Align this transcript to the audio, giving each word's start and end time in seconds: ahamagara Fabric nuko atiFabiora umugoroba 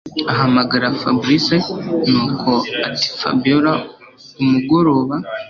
ahamagara 0.33 0.87
Fabric 0.99 1.45
nuko 2.09 2.51
atiFabiora 2.87 3.71
umugoroba 4.41 5.15